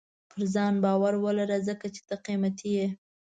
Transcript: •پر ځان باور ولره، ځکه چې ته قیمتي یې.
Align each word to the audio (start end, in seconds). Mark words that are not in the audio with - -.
•پر 0.29 0.41
ځان 0.53 0.73
باور 0.85 1.13
ولره، 1.23 1.57
ځکه 1.67 1.85
چې 1.95 2.01
ته 2.07 2.15
قیمتي 2.25 2.69
یې. 2.77 2.87